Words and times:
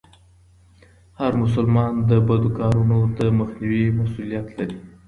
هر 1.19 1.31
مسلمان 1.43 1.93
د 2.09 2.11
بدو 2.27 2.49
کارونو 2.59 2.97
د 3.17 3.19
مخنيوي 3.39 3.85
مسئوليت 3.99 4.47
لري. 4.57 4.77